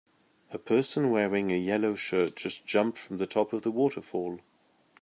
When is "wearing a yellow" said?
1.11-1.93